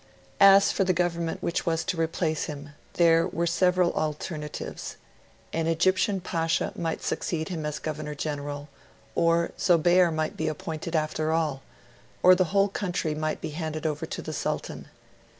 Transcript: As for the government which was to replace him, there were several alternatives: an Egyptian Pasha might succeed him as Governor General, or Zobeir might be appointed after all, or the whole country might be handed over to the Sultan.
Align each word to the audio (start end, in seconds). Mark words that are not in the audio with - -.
As 0.39 0.71
for 0.71 0.83
the 0.83 0.93
government 0.97 1.43
which 1.43 1.67
was 1.67 1.83
to 1.83 1.95
replace 1.95 2.45
him, 2.45 2.69
there 2.93 3.27
were 3.27 3.45
several 3.45 3.93
alternatives: 3.93 4.97
an 5.53 5.67
Egyptian 5.67 6.19
Pasha 6.19 6.73
might 6.75 7.03
succeed 7.03 7.49
him 7.49 7.67
as 7.67 7.77
Governor 7.77 8.15
General, 8.15 8.67
or 9.13 9.51
Zobeir 9.59 10.09
might 10.11 10.35
be 10.35 10.47
appointed 10.47 10.95
after 10.95 11.31
all, 11.31 11.61
or 12.23 12.33
the 12.33 12.45
whole 12.45 12.69
country 12.69 13.13
might 13.13 13.41
be 13.41 13.51
handed 13.51 13.85
over 13.85 14.07
to 14.07 14.23
the 14.23 14.33
Sultan. 14.33 14.87